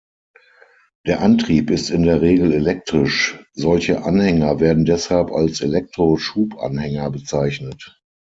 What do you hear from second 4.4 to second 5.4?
werden deshalb